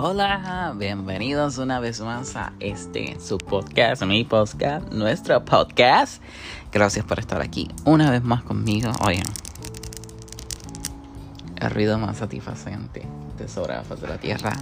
[0.00, 6.22] Hola, bienvenidos una vez más a este su podcast, mi podcast, nuestro podcast.
[6.70, 8.92] Gracias por estar aquí una vez más conmigo.
[9.04, 9.26] Oigan,
[11.56, 13.02] el ruido más satisfacente
[13.38, 14.52] de sobre la faz de la tierra.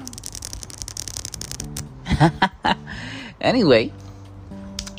[3.42, 3.92] anyway,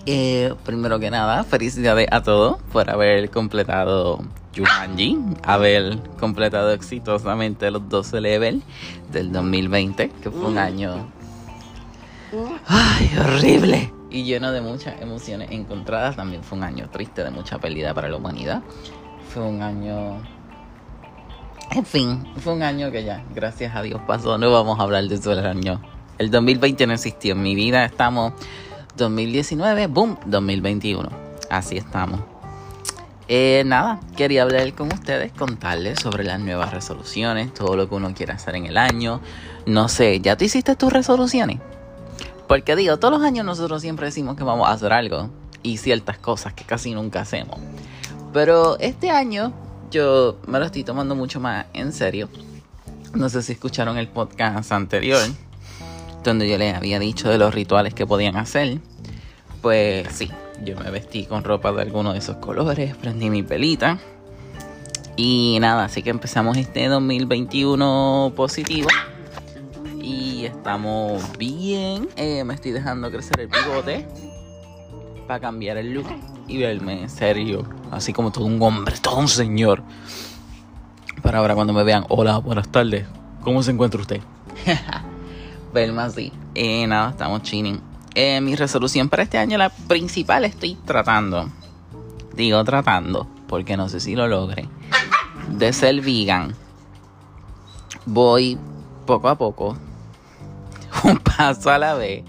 [0.07, 4.19] eh, primero que nada, felicidades a todos por haber completado
[4.55, 8.63] Jumanji, haber completado exitosamente los 12 levels
[9.11, 11.11] del 2020, que fue un año
[12.67, 16.15] ay, horrible y lleno de muchas emociones encontradas.
[16.15, 18.63] También fue un año triste de mucha pérdida para la humanidad.
[19.33, 20.21] Fue un año
[21.71, 24.37] en fin, fue un año que ya, gracias a Dios, pasó.
[24.37, 25.81] No vamos a hablar de eso el año.
[26.17, 27.83] El 2020 no existió en mi vida.
[27.83, 28.33] Estamos
[28.97, 31.09] 2019, boom, 2021.
[31.49, 32.19] Así estamos.
[33.29, 38.13] Eh, nada, quería hablar con ustedes, contarles sobre las nuevas resoluciones, todo lo que uno
[38.13, 39.21] quiere hacer en el año.
[39.65, 41.59] No sé, ¿ya tú hiciste tus resoluciones?
[42.47, 45.29] Porque digo, todos los años nosotros siempre decimos que vamos a hacer algo
[45.61, 47.59] y ciertas cosas que casi nunca hacemos.
[48.31, 49.51] Pero este año
[49.91, 52.29] yo me lo estoy tomando mucho más en serio.
[53.13, 55.21] No sé si escucharon el podcast anterior,
[56.23, 58.79] donde yo les había dicho de los rituales que podían hacer.
[59.67, 60.31] Pues sí,
[60.63, 63.99] yo me vestí con ropa de alguno de esos colores, prendí mi pelita.
[65.17, 68.87] Y nada, así que empezamos este 2021 positivo.
[70.01, 72.07] Y estamos bien.
[72.15, 74.07] Eh, me estoy dejando crecer el bigote
[75.27, 76.07] para cambiar el look
[76.47, 79.83] y verme serio, así como todo un hombre, todo un señor.
[81.21, 83.05] Para ahora cuando me vean, hola, buenas tardes,
[83.41, 84.21] ¿cómo se encuentra usted?
[85.73, 86.31] verme así.
[86.55, 87.86] Eh, nada, estamos chilling.
[88.19, 91.51] Eh, mi resolución para este año, la principal, estoy tratando,
[92.33, 94.67] digo tratando, porque no sé si lo logre,
[95.49, 96.55] de ser vegan.
[98.07, 98.57] Voy
[99.05, 99.77] poco a poco,
[101.03, 102.23] un paso a la vez.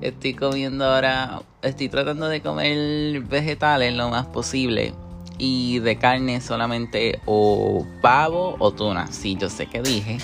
[0.00, 4.94] Estoy comiendo ahora estoy tratando de comer vegetales lo más posible.
[5.36, 9.10] Y de carne solamente o pavo o tuna.
[9.10, 10.18] Sí, yo sé que dije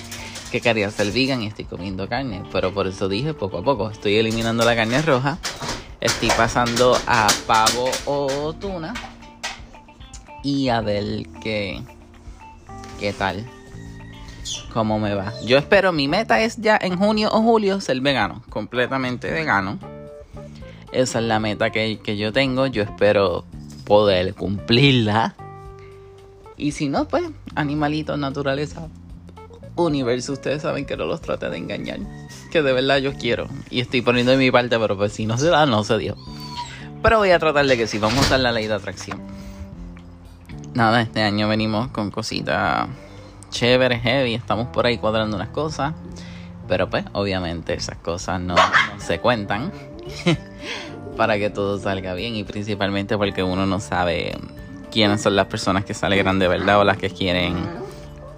[0.55, 2.45] que quería ser vegan y estoy comiendo carne.
[2.53, 3.91] Pero por eso dije poco a poco.
[3.91, 5.37] Estoy eliminando la carne roja.
[6.01, 8.95] Estoy pasando a pavo o tuna.
[10.45, 11.83] Y a ver qué,
[13.01, 13.45] qué tal.
[14.73, 15.33] Cómo me va.
[15.45, 18.45] Yo espero, mi meta es ya en junio o julio ser vegano.
[18.49, 19.81] Completamente vegano
[20.93, 22.69] esa es la meta que, yo tengo.
[22.69, 23.45] Yo espero
[23.85, 25.35] poder cumplirla.
[26.57, 27.25] Y si no, pues,
[27.57, 28.87] animalitos, naturaleza,
[29.77, 31.99] universo, ustedes saben que no los trate de engañar.
[32.51, 33.49] Que de verdad yo quiero.
[33.71, 36.17] Y estoy poniendo de mi parte, pero pues si no se da, no se dio.
[37.03, 39.21] Pero voy a tratar de que si vamos a la ley de atracción.
[40.73, 42.89] Nada, este año venimos con cositas
[43.51, 44.35] chéveres, heavy.
[44.35, 45.95] Estamos por ahí cuadrando unas cosas.
[46.67, 48.57] Pero pues, obviamente, esas cosas no
[48.99, 49.73] se cuentan.
[51.17, 54.37] para que todo salga bien y principalmente porque uno no sabe
[54.91, 57.57] quiénes son las personas que se alegran de verdad o las que quieren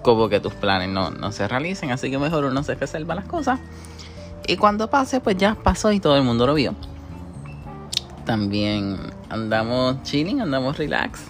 [0.07, 1.91] como que tus planes no, no se realicen.
[1.91, 3.59] Así que mejor uno se reserva las cosas.
[4.47, 6.75] Y cuando pase, pues ya pasó y todo el mundo lo vio.
[8.23, 8.97] También
[9.29, 11.25] andamos chilling, andamos relax.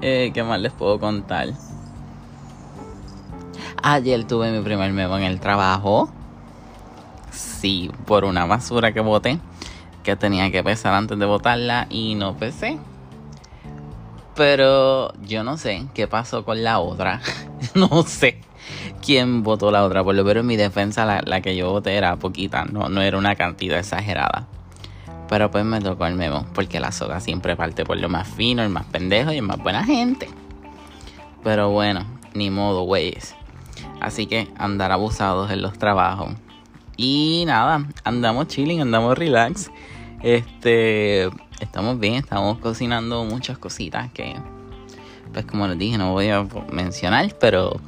[0.00, 1.50] Eh, ¿Qué más les puedo contar?
[3.84, 6.10] Ayer tuve mi primer memo en el trabajo.
[7.30, 9.38] Sí, por una basura que boté
[10.02, 12.80] que tenía que pesar antes de votarla y no pesé.
[14.34, 17.20] Pero yo no sé qué pasó con la otra.
[17.74, 18.38] no sé
[19.04, 20.02] quién votó la otra.
[20.04, 23.18] Por lo menos en mi defensa la, que yo voté era poquita, no, no era
[23.18, 24.46] una cantidad exagerada.
[25.28, 28.62] Pero pues me tocó el memo, porque la soga siempre parte por lo más fino,
[28.62, 30.28] el más pendejo y el más buena gente.
[31.42, 33.34] Pero bueno, ni modo, güeyes.
[34.00, 36.34] Así que andar abusados en los trabajos.
[36.96, 39.70] Y nada, andamos chilling, andamos relax.
[40.22, 41.30] Este,
[41.60, 44.36] estamos bien, estamos cocinando muchas cositas que,
[45.32, 47.80] pues como les dije, no voy a mencionar, pero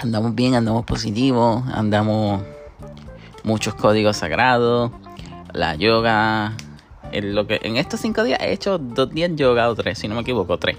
[0.00, 2.42] andamos bien, andamos positivos, andamos
[3.44, 4.90] muchos códigos sagrados,
[5.52, 6.54] la yoga.
[7.12, 10.08] En, lo que, en estos cinco días he hecho dos días yoga o tres, si
[10.08, 10.76] no me equivoco, tres.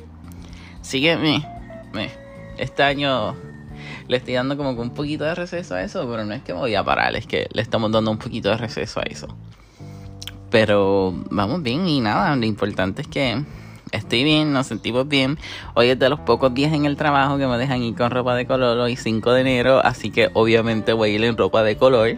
[0.82, 1.42] Así que me,
[2.58, 3.36] este año
[4.08, 6.54] le estoy dando como que un poquito de receso a eso, pero no es que
[6.54, 9.28] me voy a parar, es que le estamos dando un poquito de receso a eso.
[10.50, 13.44] Pero vamos bien y nada, lo importante es que
[13.92, 15.38] estoy bien, nos sentimos bien.
[15.74, 18.36] Hoy es de los pocos días en el trabajo que me dejan ir con ropa
[18.36, 21.78] de color, hoy 5 de enero, así que obviamente voy a ir en ropa de
[21.78, 22.18] color,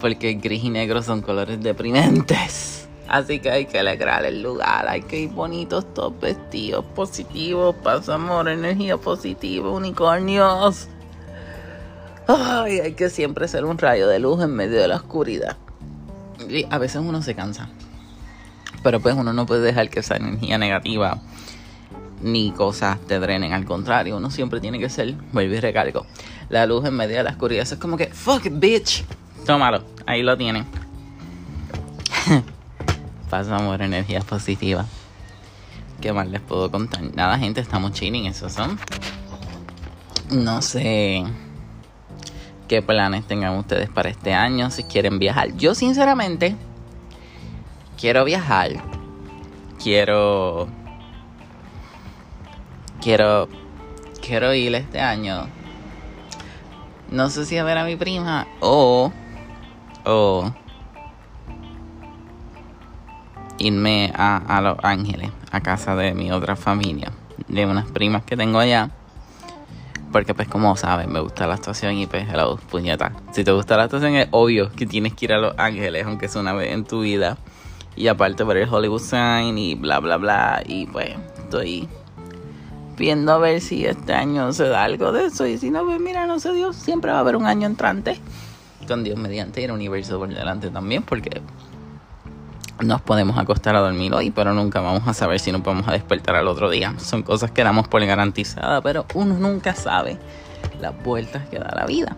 [0.00, 2.88] porque gris y negro son colores deprimentes.
[3.08, 8.08] Así que hay que alegrar el lugar, hay que ir bonitos, todos vestidos, positivos, paz,
[8.08, 10.88] amor, energía positiva, unicornios.
[12.26, 15.58] Ay, hay que siempre ser un rayo de luz en medio de la oscuridad.
[16.48, 17.68] Y a veces uno se cansa.
[18.84, 21.18] Pero pues uno no puede dejar que esa energía negativa
[22.22, 23.54] ni cosas te drenen.
[23.54, 26.06] Al contrario, uno siempre tiene que ser, vuelvo y recargo,
[26.50, 27.62] la luz en medio de la oscuridad.
[27.62, 29.04] Eso es como que, fuck it, bitch.
[29.46, 30.66] Tómalo, ahí lo tienen.
[33.30, 34.84] Pasa amor, energía positiva.
[36.02, 37.02] ¿Qué más les puedo contar?
[37.14, 38.78] Nada, gente, estamos chilling, esos son.
[40.30, 41.24] No sé
[42.68, 45.56] qué planes tengan ustedes para este año, si quieren viajar.
[45.56, 46.54] Yo sinceramente
[47.98, 48.72] quiero viajar.
[49.82, 50.68] Quiero
[53.00, 53.48] quiero
[54.20, 55.46] quiero ir este año.
[57.10, 59.12] No sé si a ver a mi prima o
[60.04, 60.52] o
[63.58, 67.12] irme a, a Los Ángeles, a casa de mi otra familia,
[67.48, 68.90] de unas primas que tengo allá
[70.14, 73.10] porque pues como saben, me gusta la estación y pues hello, puñeta.
[73.32, 76.26] Si te gusta la estación es obvio que tienes que ir a Los Ángeles, aunque
[76.26, 77.36] es una vez en tu vida.
[77.96, 80.62] Y aparte ver el Hollywood Sign y bla bla bla.
[80.66, 81.88] Y pues estoy
[82.96, 85.46] viendo a ver si este año se da algo de eso.
[85.46, 88.20] Y si no, pues mira, no sé Dios, siempre va a haber un año entrante.
[88.86, 91.40] Con Dios mediante y el universo por delante también, porque
[92.80, 95.92] nos podemos acostar a dormir hoy, pero nunca vamos a saber si nos vamos a
[95.92, 96.94] despertar al otro día.
[96.98, 100.18] Son cosas que damos por garantizada, pero uno nunca sabe
[100.80, 102.16] las vueltas que da la vida.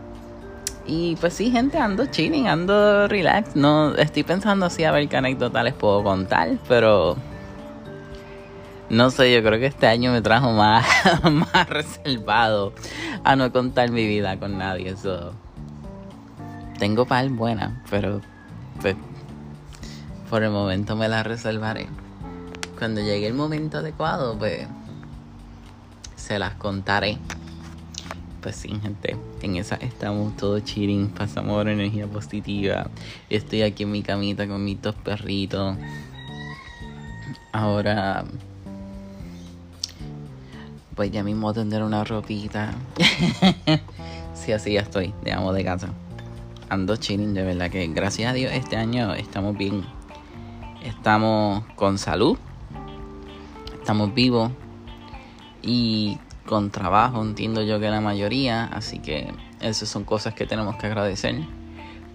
[0.87, 3.57] Y pues sí, gente, ando chilling, ando relax.
[3.57, 7.17] No estoy pensando así a ver qué anécdota les puedo contar, pero
[8.89, 10.87] no sé, yo creo que este año me trajo más,
[11.25, 12.73] más reservado
[13.25, 14.91] a no contar mi vida con nadie.
[14.91, 15.33] Eso
[16.79, 18.21] tengo pal buena, pero
[18.81, 18.95] pues
[20.31, 21.89] por el momento me la reservaré.
[22.79, 24.69] Cuando llegue el momento adecuado, pues
[26.15, 27.19] se las contaré.
[28.47, 32.89] Pues gente, en esa estamos todos chilling, pasamos energía positiva.
[33.29, 35.77] Estoy aquí en mi camita con mis dos perritos.
[37.51, 38.25] Ahora,
[40.95, 42.73] pues ya mismo a tender una ropita.
[44.35, 45.89] sí, así ya estoy, digamos, de casa.
[46.69, 49.85] Ando chilling, de verdad que gracias a Dios este año estamos bien
[50.85, 52.39] estamos con salud,
[53.81, 54.53] estamos vivos
[55.63, 60.77] y con trabajo, entiendo yo que la mayoría, así que esas son cosas que tenemos
[60.77, 61.35] que agradecer,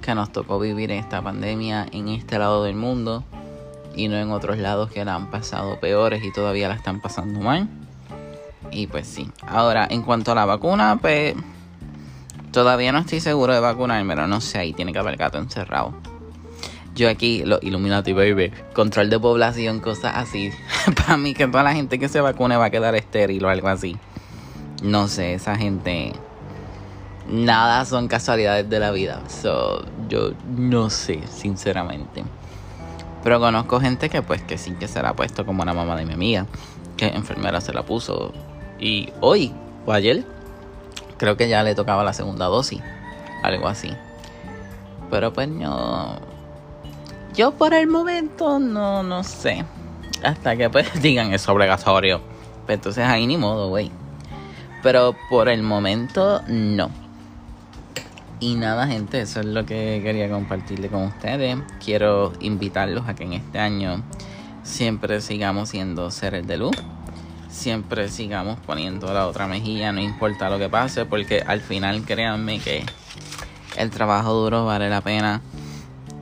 [0.01, 3.24] que nos tocó vivir esta pandemia en este lado del mundo
[3.95, 7.39] y no en otros lados que la han pasado peores y todavía la están pasando
[7.42, 7.69] mal.
[8.72, 11.36] Y pues sí, ahora en cuanto a la vacuna, pues
[12.51, 15.94] todavía no estoy seguro de vacunarme, pero no sé, ahí tiene que haber gato encerrado.
[16.94, 20.51] Yo aquí, los Illuminati, baby, control de población, cosas así.
[20.95, 23.69] Para mí, que toda la gente que se vacune va a quedar estéril o algo
[23.69, 23.98] así.
[24.81, 26.13] No sé, esa gente.
[27.28, 29.22] Nada son casualidades de la vida.
[29.30, 32.24] So, yo no sé, sinceramente.
[33.24, 35.95] Pero conozco gente que, pues, que sí que se la ha puesto, como la mamá
[35.95, 36.48] de mi amiga,
[36.98, 38.33] que enfermera se la puso.
[38.80, 39.54] Y hoy,
[39.86, 40.25] o ayer,
[41.18, 42.81] creo que ya le tocaba la segunda dosis.
[43.44, 43.92] Algo así.
[45.10, 46.31] Pero pues no
[47.34, 49.63] yo por el momento no, no sé.
[50.24, 52.22] Hasta que pues digan es obligatorio.
[52.66, 53.92] Pues entonces ahí ni modo, güey.
[54.83, 56.89] Pero por el momento no.
[58.39, 61.58] Y nada, gente, eso es lo que quería compartirle con ustedes.
[61.84, 64.01] Quiero invitarlos a que en este año
[64.63, 66.75] siempre sigamos siendo seres de luz.
[67.50, 72.60] Siempre sigamos poniendo la otra mejilla, no importa lo que pase, porque al final créanme
[72.60, 72.84] que
[73.77, 75.41] el trabajo duro vale la pena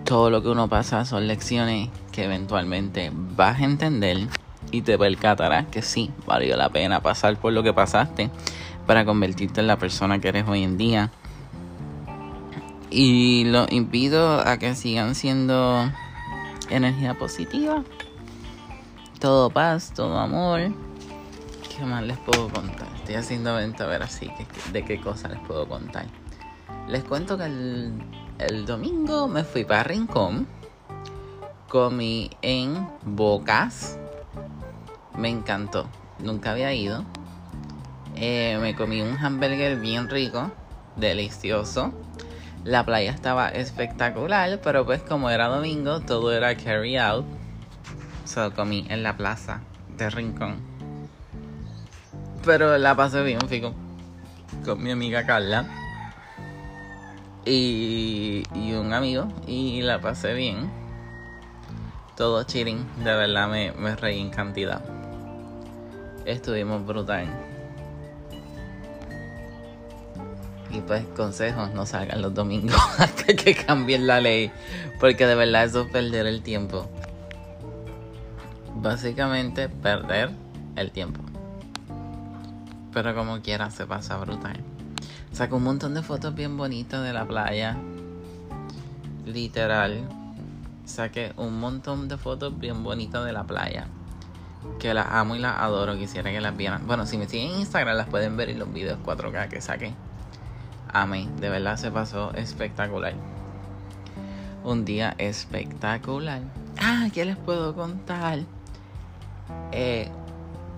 [0.09, 4.27] todo lo que uno pasa son lecciones que eventualmente vas a entender
[4.71, 8.29] y te percatarás que sí, valió la pena pasar por lo que pasaste
[8.85, 11.11] para convertirte en la persona que eres hoy en día.
[12.89, 15.91] Y los invito a que sigan siendo
[16.69, 17.83] energía positiva,
[19.19, 20.71] todo paz, todo amor.
[21.69, 22.87] ¿Qué más les puedo contar?
[22.95, 24.29] Estoy haciendo venta a ver así
[24.73, 26.05] de qué cosas les puedo contar.
[26.87, 27.93] Les cuento que el
[28.39, 30.47] el domingo me fui para Rincón.
[31.67, 33.99] Comí en Bocas.
[35.19, 35.89] Me encantó.
[36.17, 37.03] Nunca había ido.
[38.15, 40.49] Eh, me comí un hamburger bien rico.
[40.95, 41.91] Delicioso.
[42.63, 44.61] La playa estaba espectacular.
[44.63, 47.25] Pero pues como era domingo, todo era carry out.
[48.23, 49.61] Solo comí en la plaza
[49.97, 50.61] de Rincón.
[52.45, 53.73] Pero la pasé bien, fico.
[54.63, 55.67] Con mi amiga Carla
[57.45, 60.71] y, un amigo y la pasé bien.
[62.15, 64.98] Todo chilling, de verdad me, me reí en cantidad.
[66.29, 67.25] Estuvimos brutal.
[70.71, 74.51] Y pues consejos, no salgan los domingos hasta que cambien la ley.
[74.99, 76.87] Porque de verdad eso es perder el tiempo.
[78.75, 80.29] Básicamente perder
[80.75, 81.21] el tiempo.
[82.93, 84.63] Pero como quiera se pasa brutal.
[85.31, 87.75] Saco un montón de fotos bien bonitas de la playa.
[89.25, 90.07] Literal.
[90.85, 93.87] Saqué un montón de fotos bien bonitas de la playa.
[94.79, 95.97] Que las amo y las adoro.
[95.97, 96.85] Quisiera que las vieran.
[96.87, 99.93] Bueno, si me siguen en Instagram las pueden ver en los videos 4K que saqué.
[100.91, 101.35] Amén.
[101.39, 103.13] De verdad se pasó espectacular.
[104.63, 106.41] Un día espectacular.
[106.81, 108.39] Ah, ¿qué les puedo contar?
[109.71, 110.09] Eh,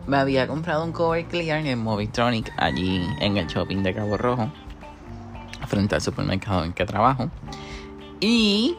[0.07, 4.51] me había comprado un cover clear en Movitronic allí en el shopping de Cabo Rojo,
[5.67, 7.29] frente al supermercado en que trabajo.
[8.19, 8.77] Y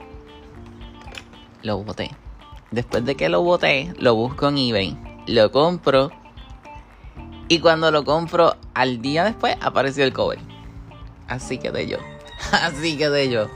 [1.62, 2.10] lo boté.
[2.72, 6.10] Después de que lo boté, lo busco en eBay, lo compro.
[7.48, 10.38] Y cuando lo compro, al día después apareció el cover.
[11.28, 11.98] Así que de yo.
[12.52, 13.48] Así que de yo.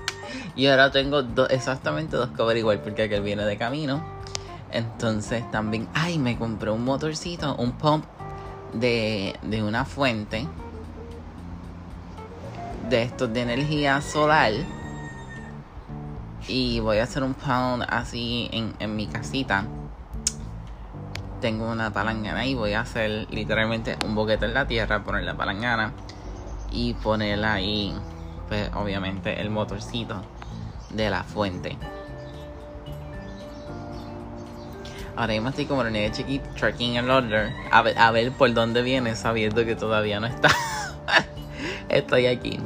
[0.55, 4.05] Y ahora tengo exactamente dos covers igual porque aquel viene de camino.
[4.71, 8.05] Entonces también, ay, me compré un motorcito, un pump
[8.75, 10.47] de, de una fuente
[12.91, 14.53] de estos de energía solar.
[16.49, 19.65] Y voy a hacer un pound así en, en mi casita.
[21.41, 25.37] Tengo una palangana y voy a hacer literalmente un boquete en la tierra, poner la
[25.37, 25.93] palangana
[26.71, 27.95] y poner ahí,
[28.49, 30.23] pues obviamente el motorcito
[30.91, 31.77] de la fuente.
[35.17, 38.83] Ahora mismo estoy como niña chiquito, tracking el order, a ver, a ver por dónde
[38.83, 40.51] viene, sabiendo que todavía no está.
[41.89, 42.61] Estoy aquí,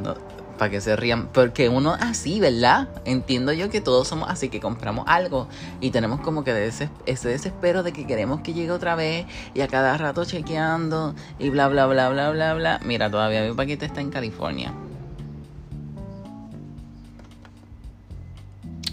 [0.60, 2.90] para que se rían, porque uno así, ¿verdad?
[3.06, 5.48] Entiendo yo que todos somos así, que compramos algo
[5.80, 9.24] y tenemos como que ese, ese desespero de que queremos que llegue otra vez
[9.54, 12.80] y a cada rato chequeando y bla, bla, bla, bla, bla, bla.
[12.84, 14.74] Mira, todavía mi paquete está en California.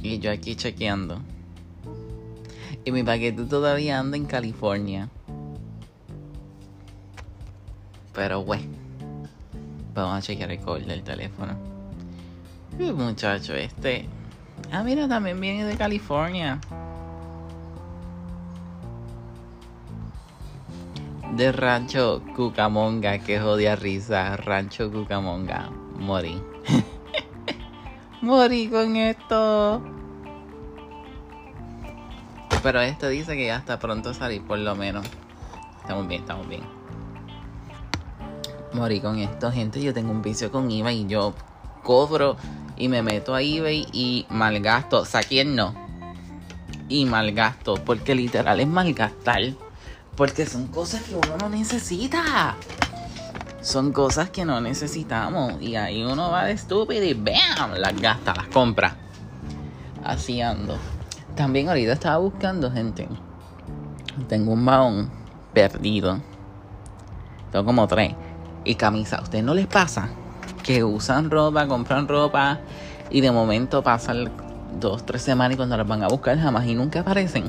[0.02, 1.20] Y yo aquí chequeando.
[2.86, 5.10] Y mi paquete todavía anda en California.
[8.14, 8.87] Pero, güey.
[9.98, 11.58] Vamos a chequear el call del teléfono.
[12.78, 14.08] Uy, muchacho, este.
[14.72, 16.60] Ah, mira, también viene de California.
[21.34, 24.38] De Rancho Cucamonga, que jodia risa.
[24.38, 25.72] Rancho Cucamonga.
[25.98, 26.40] Morí.
[28.22, 29.82] Morí con esto.
[32.62, 35.08] Pero esto dice que ya está pronto a salir, por lo menos.
[35.82, 36.77] Estamos bien, estamos bien.
[38.78, 39.82] Morí con esto, gente.
[39.82, 41.34] Yo tengo un vicio con eBay y yo
[41.82, 42.38] cobro
[42.78, 45.02] y me meto a eBay y malgasto.
[45.02, 45.74] O sea, ¿quién no?
[46.88, 47.74] Y malgasto.
[47.84, 49.42] Porque literal es malgastar.
[50.16, 52.56] Porque son cosas que uno no necesita.
[53.62, 55.60] Son cosas que no necesitamos.
[55.60, 57.74] Y ahí uno va de estúpido y ¡bam!
[57.78, 58.96] Las gasta, las compra.
[60.04, 60.78] Así ando.
[61.36, 63.10] También ahorita estaba buscando gente.
[64.30, 65.10] Tengo un baón
[65.52, 66.22] perdido.
[67.52, 68.14] Tengo como tres.
[68.64, 69.18] Y camisa.
[69.18, 70.10] ¿A ustedes no les pasa?
[70.64, 72.60] Que usan ropa, compran ropa
[73.10, 74.32] y de momento pasan
[74.80, 77.46] dos, tres semanas y cuando las van a buscar jamás y nunca aparecen.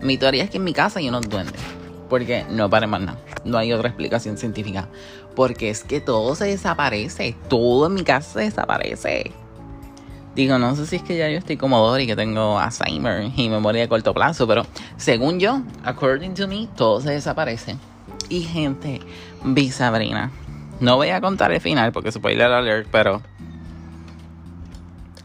[0.00, 1.60] Mi teoría es que en mi casa hay unos duendes.
[2.08, 3.18] Porque no pare más nada.
[3.44, 4.88] No hay otra explicación científica.
[5.34, 7.36] Porque es que todo se desaparece.
[7.48, 9.32] Todo en mi casa se desaparece.
[10.34, 13.48] Digo, no sé si es que ya yo estoy como y que tengo Alzheimer y
[13.50, 14.64] memoria de corto plazo, pero
[14.96, 17.76] según yo, according to me, todo se desaparece.
[18.32, 19.02] Y gente,
[19.44, 20.30] vi Sabrina.
[20.80, 23.20] No voy a contar el final porque se puede ir al alert, pero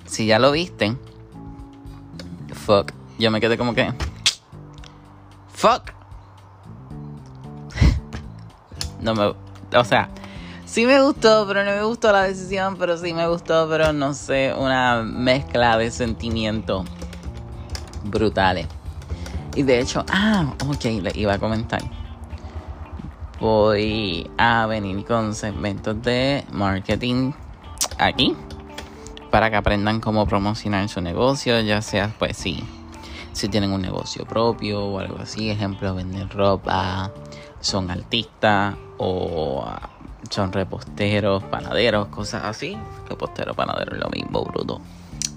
[0.06, 0.98] si ya lo viste,
[2.52, 2.92] fuck.
[3.18, 3.94] Yo me quedé como que,
[5.54, 5.94] fuck.
[9.02, 9.34] no me,
[9.78, 10.10] o sea,
[10.66, 14.14] Sí me gustó, pero no me gustó la decisión, pero sí me gustó, pero no
[14.14, 16.86] sé, una mezcla de sentimientos
[18.04, 18.68] brutales.
[19.56, 21.82] Y de hecho, ah, ok, le iba a comentar.
[23.40, 27.34] Voy a venir con segmentos de marketing
[28.00, 28.36] aquí
[29.32, 32.64] para que aprendan cómo promocionar su negocio, ya sea pues sí,
[33.34, 37.12] si tienen un negocio propio o algo así, ejemplo, vender ropa,
[37.60, 39.66] son artistas o
[40.30, 42.78] son reposteros, panaderos, cosas así.
[43.08, 44.82] Repostero, panadero es lo mismo, bruto.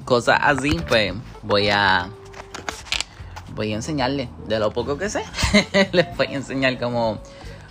[0.04, 2.08] Cosas así, pues voy a
[3.54, 5.22] voy a enseñarles de lo poco que sé.
[5.92, 7.18] Les voy a enseñar cómo,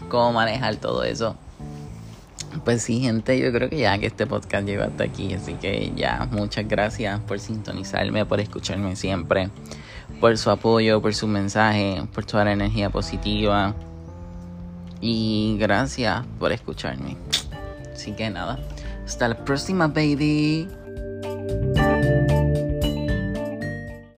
[0.08, 1.36] cómo manejar todo eso.
[2.64, 5.92] Pues sí, gente, yo creo que ya que este podcast llegó hasta aquí, así que
[5.96, 9.50] ya muchas gracias por sintonizarme, por escucharme siempre,
[10.20, 13.76] por su apoyo, por su mensaje, por toda la energía positiva.
[15.02, 17.18] Y gracias por escucharme.
[17.94, 18.60] Así que nada,
[19.06, 20.68] Hasta la próxima, baby.